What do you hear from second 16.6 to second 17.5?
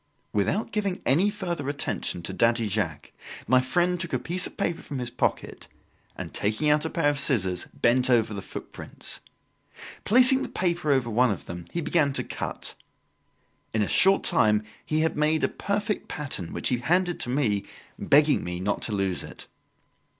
he handed to